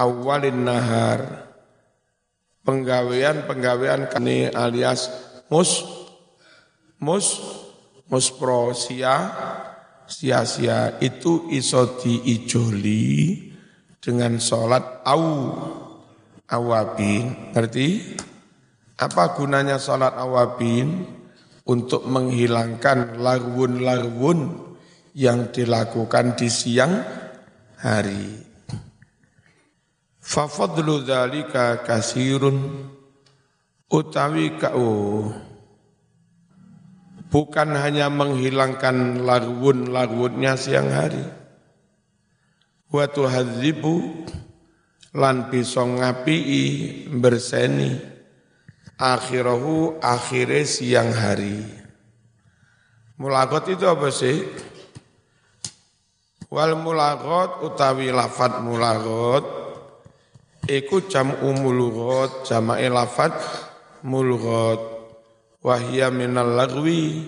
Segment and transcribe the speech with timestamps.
[0.00, 1.52] awalin nahar
[2.64, 5.12] penggawean-penggawean kani alias
[5.52, 5.84] mus
[6.96, 7.36] mus
[8.08, 9.28] muspro sia
[10.08, 13.46] sia-sia itu iso diijoli
[14.00, 15.24] dengan sholat au
[16.50, 17.54] awabin.
[17.54, 18.18] Ngerti?
[18.98, 21.20] Apa gunanya sholat awabin?
[21.70, 24.40] Untuk menghilangkan larwun-larwun
[25.14, 26.98] yang dilakukan di siang
[27.78, 28.49] hari.
[30.30, 32.86] Fafadlu dzalika kasirun
[33.90, 35.26] utawi kau
[37.34, 41.26] bukan hanya menghilangkan larwun-larwunnya siang hari.
[42.94, 44.22] Wa tuhadzibu
[45.18, 47.98] lan bisa ngapii berseni
[49.02, 51.58] akhirahu akhire siang hari.
[53.18, 54.46] Mulagot itu apa sih?
[56.54, 59.59] Wal mulagot utawi lafat mulagot
[60.70, 63.34] iku jam umulgot jama'i lafat
[64.06, 64.78] mulgot
[65.66, 67.26] wahya minal lagwi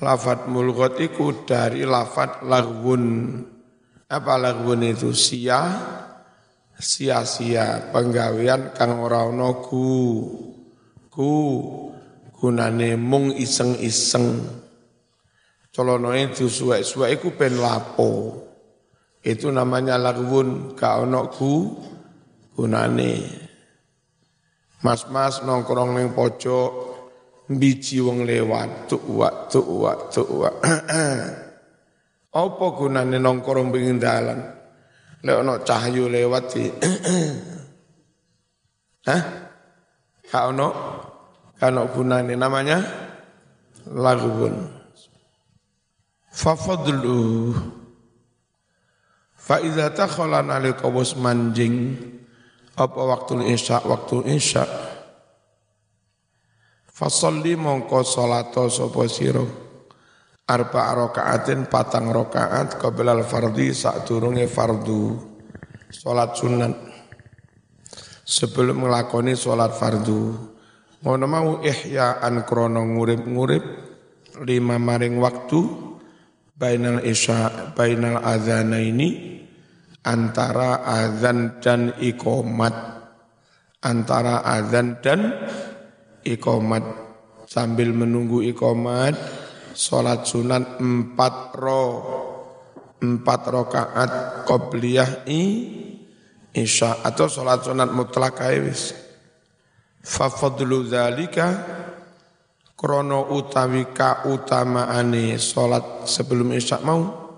[0.00, 3.36] lafat mulgot iku dari lafat lagwun
[4.10, 5.14] apa lagwun itu?
[5.14, 5.62] Sia
[6.80, 9.86] sia-sia penggawean kang ora ana ku
[11.12, 11.30] ku
[12.34, 14.58] gunane mung iseng-iseng.
[15.70, 18.42] Colonone disuwek-suwek iku ben lapo.
[19.22, 21.78] Itu namanya lagwun ka ana ku
[22.60, 23.12] gunane.
[24.84, 26.72] Mas-mas nongkrong ning pojok
[27.48, 30.50] biji wong lewat tuk wa tuk wa tuk wa
[32.44, 34.40] apa gunane nongkrong pengin dalan?
[35.24, 36.64] Lek ana cahyu lewat di
[39.08, 39.22] Hah?
[40.28, 40.68] Ka ono?
[41.60, 42.32] Gunane.
[42.36, 42.80] Namanya
[43.92, 44.64] lagun
[46.32, 47.52] fafadlu.
[49.36, 50.40] Fa iza takhala
[51.20, 51.96] manjing
[52.80, 54.64] apa waktu isya waktu isya?
[56.88, 59.44] Fasolli mongko salato sapa sira
[60.50, 65.30] arba rakaatin patang rakaat qabla al-fardhi sadurunge fardu.
[65.90, 66.74] Salat sunat.
[68.26, 70.34] Sebelum nglakoni salat fardu.
[71.00, 73.64] Ngono mau ihya'an krana ngurip-ngurip
[74.44, 75.60] lima maring waktu
[76.60, 79.39] bainal isya bainal adzanaini
[80.04, 83.00] antara azan dan iqamat.
[83.80, 85.40] Antara azan dan
[86.20, 86.84] ikomat
[87.48, 89.16] sambil menunggu ikomat
[89.72, 91.84] sholat sunat empat ro
[93.00, 94.10] empat rokaat
[94.44, 95.42] qobliyah i
[96.52, 97.00] isya.
[97.00, 98.92] Atau sholat sunat mutlak wis.
[100.00, 101.48] Fafadlu dzalika
[102.76, 107.29] krono utawi ka utamaane sholat sebelum isya mau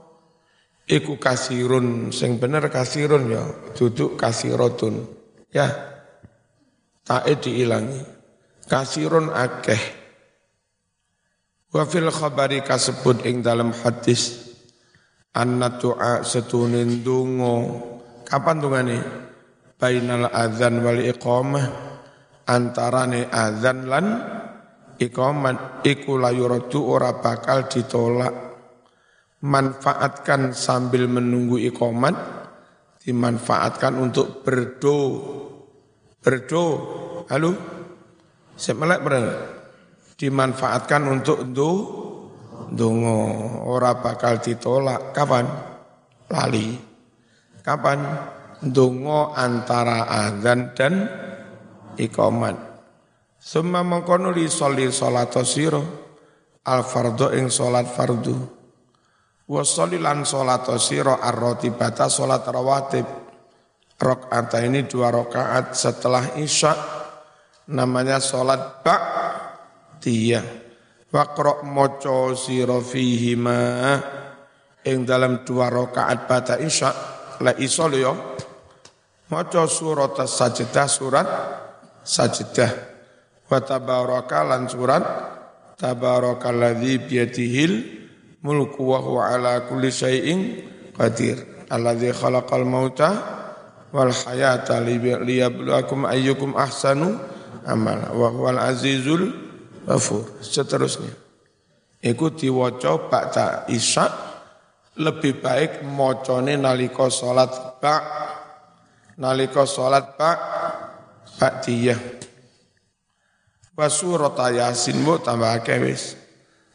[0.93, 5.09] iku kasirun sing bener kasirun ya duduk kasirotun
[5.49, 5.93] ya
[7.03, 8.03] tak diilangi.
[8.67, 9.83] Kasirun akeh.
[11.73, 14.53] Wa fil khabari kasebut ing dalam hadis
[15.33, 17.57] anna tu'a setunin dungo
[18.29, 18.61] kapan
[19.81, 21.65] bainal adzan wal iqamah
[22.45, 24.07] antarane adzan lan
[25.01, 28.52] iqamat iku layuratu ora bakal ditolak
[29.43, 32.15] manfaatkan sambil menunggu iqamat
[33.03, 34.99] dimanfaatkan untuk berdo
[36.23, 36.65] berdo
[37.27, 37.83] halo
[38.63, 39.35] Semelek berapa?
[40.15, 41.71] Dimanfaatkan untuk do
[42.71, 43.19] dungo
[43.67, 45.11] ora bakal ditolak.
[45.17, 45.49] Kapan?
[46.31, 46.79] Lali.
[47.65, 47.99] Kapan?
[48.63, 50.95] Dungo antara azan dan
[51.99, 52.55] ikomat.
[53.43, 55.83] Summa mengkono li soli solato siro
[56.63, 58.62] al fardo ing solat fardu.
[59.49, 63.07] Wa lan solato siro ar bata solat rawatib.
[64.03, 67.03] Rokaat ini dua rokaat setelah isya'
[67.71, 70.43] namanya salat ba'diyah
[71.13, 73.95] waqra maca sira fihi ma
[74.83, 76.91] ing dalam dua rakaat bata isya.
[77.43, 78.39] La iso yo
[79.31, 81.29] maca surat sajdah surat
[82.03, 82.73] sajdah.
[83.47, 85.05] Wa tabaraka lan surat
[85.77, 88.02] tabarakalladzi biyadihil
[88.43, 90.41] mulku wa huwa ala kulli syai'in
[90.99, 91.67] qadir.
[91.73, 93.11] Alladzi khalaqal mauta
[93.95, 97.17] wal hayata liyabluwakum ayyukum ahsanu
[97.65, 99.33] amal wa huwal azizul
[99.87, 100.27] ghafur.
[100.43, 101.15] Seterusnya.
[102.03, 104.11] Iku diwaca ba'da isya
[104.99, 107.95] lebih baik macane nalika salat ba
[109.17, 110.31] nalika salat ba
[111.39, 112.01] ba'diyah.
[113.73, 116.22] Wa surat yasin mu tambah wis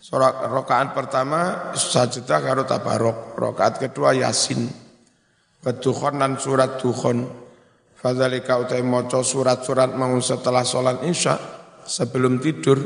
[0.07, 4.71] Surat rakaat pertama sajadah karo tabarok, rakaat kedua yasin.
[5.59, 5.75] Wa
[6.39, 7.27] surat dukhon
[7.97, 11.35] Fadzalika utai maca surat-surat mau setelah sholat isya
[11.83, 12.77] sebelum tidur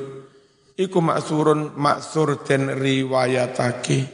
[0.79, 4.07] iku maksurun maksur den riwayatake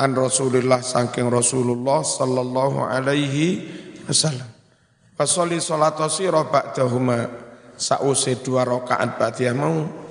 [0.00, 3.62] an Rasulullah saking Rasulullah sallallahu alaihi
[4.10, 4.48] wasallam.
[5.14, 7.30] Fasoli salat sira ba'dahuma
[7.78, 10.03] sause dua rakaat ba'diyah mau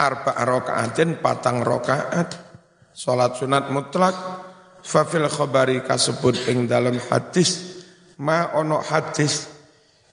[0.00, 2.32] arba rakaatin patang rakaat
[2.96, 4.16] salat sunat mutlak.
[4.80, 7.84] Fafil khabari kasebut ing dalam hadis.
[8.16, 9.52] Ma ono hadis.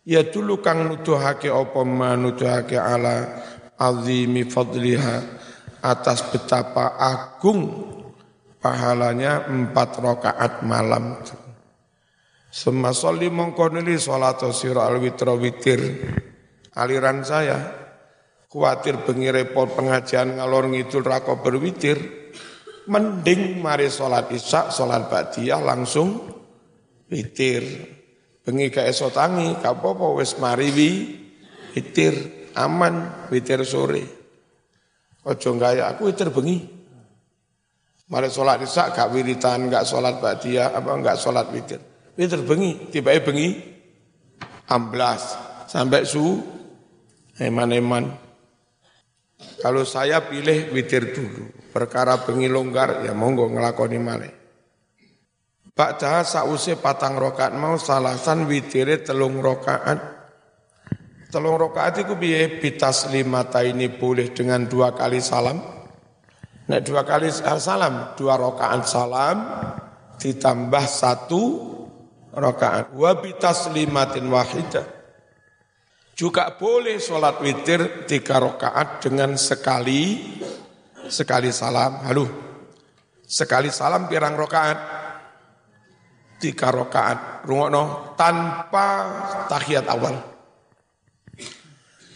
[0.04, 3.48] Ya dulu kang nuduhake apa ma nuduhake ala
[3.80, 5.40] azimi fadliha.
[5.80, 7.64] Atas betapa agung
[8.60, 11.16] pahalanya empat rakaat malam.
[12.52, 15.80] Semua soli mongkonili sholat siro al witir.
[16.76, 17.87] Aliran saya
[18.58, 22.02] khawatir bengi repot pengajian ngalor ngidul rako berwitir
[22.90, 26.26] mending mari sholat isya sholat ba'diyah langsung
[27.14, 27.62] witir.
[28.42, 30.90] Bengi ka esok tangi ka apa wis mari wi
[31.78, 34.02] witir aman witir sore.
[35.22, 36.58] Ojo gaya aku witir bengi.
[38.08, 41.78] Mari salat isya gak wiritan gak salat ba'diyah apa gak salat witir.
[42.18, 43.54] Witir bengi tiba bengi
[44.72, 45.36] amblas
[45.70, 46.40] sampai su
[47.38, 48.27] eman-eman
[49.62, 54.38] kalau saya pilih witir dulu perkara bengi longgar ya monggo ngelakoni malih
[55.78, 60.18] Ba'daha sause patang rokaat mau salasan witire telung rokaat.
[61.30, 65.62] Telung rokaat itu biye bitas lima ini boleh dengan dua kali salam.
[66.66, 69.38] Nah dua kali salam, dua rokaat salam
[70.18, 71.44] ditambah satu
[72.34, 72.98] rokaat.
[72.98, 74.97] Wabitas limatin wahidah.
[76.18, 80.34] Juga boleh sholat witir tiga rokaat dengan sekali
[81.06, 82.02] sekali salam.
[82.10, 82.26] Halo,
[83.22, 84.78] sekali salam pirang rokaat
[86.42, 88.90] tiga rakaat rungokno tanpa
[89.46, 90.18] tahiyat awal.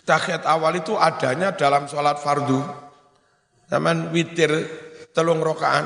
[0.01, 2.57] Tahiyat awal itu adanya dalam sholat fardu.
[3.69, 4.49] Zaman witir
[5.13, 5.85] telung rakaat.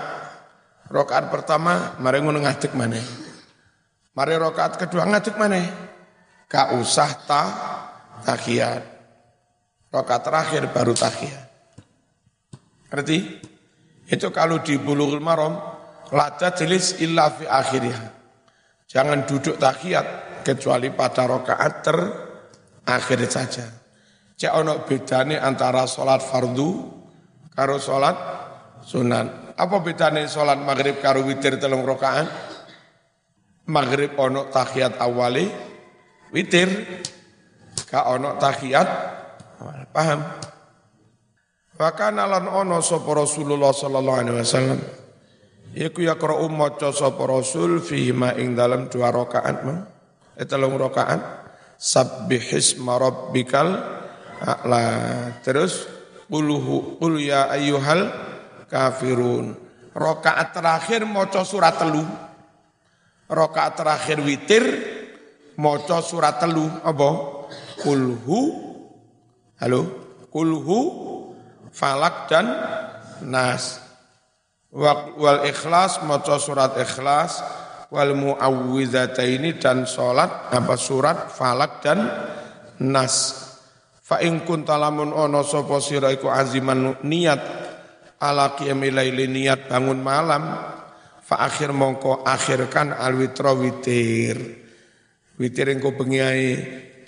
[0.87, 3.03] Rakaat pertama mari ngono ngadeg mana.
[4.15, 5.59] Mari rakaat kedua ngadeg mana.
[6.47, 7.43] Gak usah ta
[8.23, 8.83] tahiyat.
[9.91, 11.47] Rakaat terakhir baru tahiyat.
[12.91, 13.17] Ngerti?
[14.05, 15.57] Itu kalau di bulughul maram
[16.13, 17.49] lada jelis illa fi.
[18.85, 20.07] Jangan duduk tahiyat
[20.45, 23.65] kecuali pada rokaat terakhir saja.
[24.35, 26.69] Cek ono bedane antara sholat fardu
[27.55, 28.15] karo sholat
[28.83, 29.55] sunan.
[29.55, 32.27] Apa bedane sholat maghrib karo witir telung rokaat?
[33.65, 35.49] Maghrib ono tahiyat awali,
[36.29, 36.69] witir
[37.87, 38.89] ka ono tahiyat
[39.93, 40.19] paham?
[41.75, 44.79] Bahkan alan ono sopo Rasulullah sallallahu alaihi wasallam
[45.75, 49.83] Iku ya kro maca sapa Rasul fihi ma ing dalam dua rakaat ma.
[50.39, 51.19] Etelung rakaat
[51.75, 53.75] sabbihisma rabbikal
[54.39, 54.87] a'la.
[55.43, 55.83] Terus
[56.31, 58.07] quluhu qul ya ayyuhal
[58.71, 59.51] kafirun.
[59.91, 62.07] Rakaat terakhir maca surat telu.
[63.27, 64.63] Rakaat terakhir witir
[65.59, 67.34] maca surat telu apa?
[67.79, 68.41] Kulhu.
[69.55, 69.81] Halo,
[70.31, 70.79] kulhu
[71.71, 72.47] falak dan
[73.23, 73.79] nas.
[74.75, 77.39] Wal ikhlas maca surat ikhlas.
[77.87, 82.03] Wal muawwizataini dan salat apa surat falak dan
[82.83, 83.45] nas.
[84.05, 87.41] Fa in kuntalamun ono sapa sira iku aziman niat
[88.21, 88.99] ala qiyamil
[89.31, 90.43] niat bangun malam.
[91.25, 94.37] Fa akhir mongko akhirkan al witra witir.
[95.41, 96.21] Witir engko bengi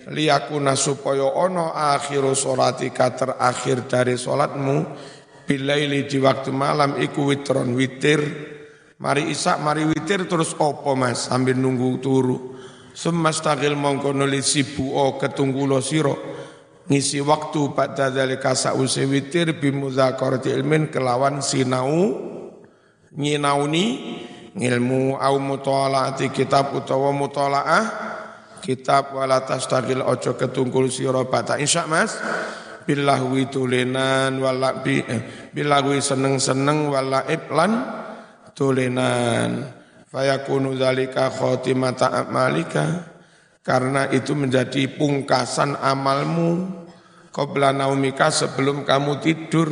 [0.08, 4.76] liyakuna supaya ono akhiru salatika terakhir dari salatmu
[5.44, 8.20] bilaili di waktu malam iku witron witir.
[8.98, 11.30] Mari isak mari witir terus opo mas?
[11.30, 12.58] Sambil nunggu turu.
[12.98, 16.18] Semastagil mongko nuli sibu o ketunggulo siro
[16.88, 22.16] ngisi waktu pada dalika sa'usi witir bimudzakarati ilmin kelawan sinau
[23.14, 23.86] nyinauni
[24.58, 28.07] ngilmu au mutolaati kitab utawa mutolaah
[28.60, 31.58] kitab wala tastagil ojo ketunggul siro bata.
[31.58, 32.18] Insya mas
[32.88, 37.84] bilahwi tulenan wala bi eh, bilahwi seneng-seneng wala iblan
[38.56, 39.68] tulenan
[40.08, 43.12] fayakunu dzalika khotimata amalika
[43.60, 46.72] karena itu menjadi pungkasan amalmu
[47.36, 49.70] qabla naumika sebelum kamu tidur.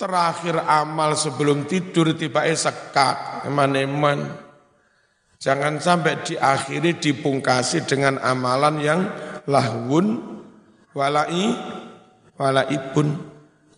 [0.00, 4.48] Terakhir amal sebelum tidur tiba sekat eman-eman
[5.40, 9.00] jangan sampai diakhiri dipungkasi dengan amalan yang
[9.48, 10.20] lahun
[10.92, 11.56] walai
[12.36, 13.08] walaipun.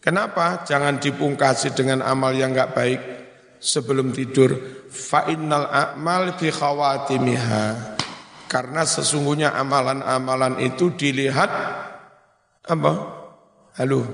[0.03, 0.67] Kenapa?
[0.67, 3.01] Jangan dipungkasi dengan amal yang enggak baik
[3.63, 4.51] sebelum tidur.
[4.91, 7.95] Fa innal a'mal fi khawatimiha.
[8.51, 11.49] Karena sesungguhnya amalan-amalan itu dilihat
[12.67, 12.93] apa?
[13.79, 14.05] Halo.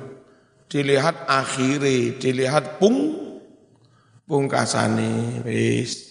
[0.69, 3.17] Dilihat akhiri, dilihat pung
[4.29, 6.05] pungkasane wis.